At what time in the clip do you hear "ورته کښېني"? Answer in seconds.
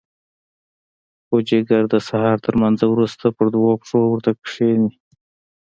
4.09-4.91